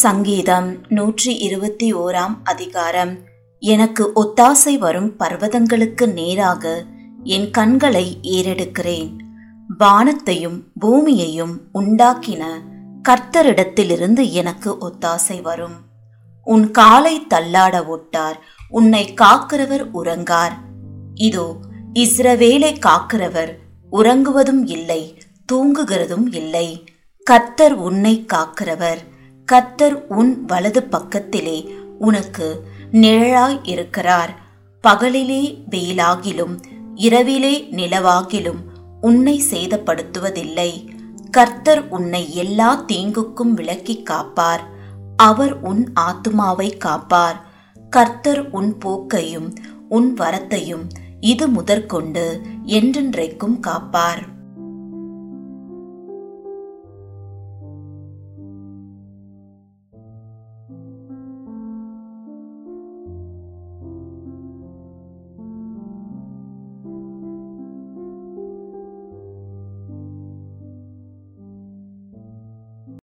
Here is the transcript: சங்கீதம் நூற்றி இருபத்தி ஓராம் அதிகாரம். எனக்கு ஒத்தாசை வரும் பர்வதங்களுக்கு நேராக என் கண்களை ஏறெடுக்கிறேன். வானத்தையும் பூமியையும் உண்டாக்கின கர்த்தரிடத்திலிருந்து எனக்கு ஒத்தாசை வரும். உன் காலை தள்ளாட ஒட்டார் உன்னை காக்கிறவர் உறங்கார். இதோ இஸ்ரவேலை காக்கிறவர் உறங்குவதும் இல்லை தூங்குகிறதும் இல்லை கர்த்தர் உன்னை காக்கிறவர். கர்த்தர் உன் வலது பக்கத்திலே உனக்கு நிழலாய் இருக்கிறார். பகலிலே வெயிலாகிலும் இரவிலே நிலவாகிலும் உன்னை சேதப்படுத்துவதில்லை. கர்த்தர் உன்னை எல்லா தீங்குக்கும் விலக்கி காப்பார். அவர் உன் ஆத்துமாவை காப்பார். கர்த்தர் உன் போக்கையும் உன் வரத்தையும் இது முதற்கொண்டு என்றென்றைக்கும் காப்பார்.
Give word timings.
சங்கீதம் 0.00 0.76
நூற்றி 0.88 1.36
இருபத்தி 1.36 1.94
ஓராம் 1.94 2.34
அதிகாரம். 2.44 3.18
எனக்கு 3.58 4.04
ஒத்தாசை 4.14 4.78
வரும் 4.78 5.08
பர்வதங்களுக்கு 5.18 6.12
நேராக 6.12 6.84
என் 7.24 7.50
கண்களை 7.50 8.18
ஏறெடுக்கிறேன். 8.22 9.10
வானத்தையும் 9.78 10.58
பூமியையும் 10.80 11.60
உண்டாக்கின 11.74 12.44
கர்த்தரிடத்திலிருந்து 13.08 14.30
எனக்கு 14.30 14.76
ஒத்தாசை 14.80 15.42
வரும். 15.42 15.76
உன் 16.44 16.70
காலை 16.70 17.26
தள்ளாட 17.34 17.82
ஒட்டார் 17.96 18.38
உன்னை 18.68 19.14
காக்கிறவர் 19.14 19.86
உறங்கார். 19.94 20.56
இதோ 21.14 21.56
இஸ்ரவேலை 21.94 22.72
காக்கிறவர் 22.86 23.52
உறங்குவதும் 23.92 24.64
இல்லை 24.64 25.02
தூங்குகிறதும் 25.52 26.28
இல்லை 26.30 26.84
கர்த்தர் 27.26 27.74
உன்னை 27.74 28.26
காக்கிறவர். 28.34 29.00
கர்த்தர் 29.50 30.06
உன் 30.06 30.44
வலது 30.44 30.82
பக்கத்திலே 30.82 31.74
உனக்கு 31.98 32.64
நிழலாய் 32.92 33.60
இருக்கிறார். 33.62 34.32
பகலிலே 34.88 35.62
வெயிலாகிலும் 35.70 36.54
இரவிலே 36.94 37.68
நிலவாகிலும் 37.70 38.60
உன்னை 39.00 39.42
சேதப்படுத்துவதில்லை. 39.50 40.88
கர்த்தர் 41.30 41.88
உன்னை 41.88 42.34
எல்லா 42.34 42.84
தீங்குக்கும் 42.92 43.54
விலக்கி 43.54 44.02
காப்பார். 44.02 44.64
அவர் 45.16 45.60
உன் 45.60 45.92
ஆத்துமாவை 46.00 46.76
காப்பார். 46.76 47.46
கர்த்தர் 47.90 48.50
உன் 48.50 48.78
போக்கையும் 48.78 49.54
உன் 49.88 50.14
வரத்தையும் 50.14 50.88
இது 51.20 51.48
முதற்கொண்டு 51.48 52.40
என்றென்றைக்கும் 52.66 53.60
காப்பார். 53.60 54.37